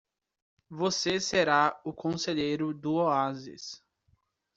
[0.71, 3.83] Você será o conselheiro do oásis.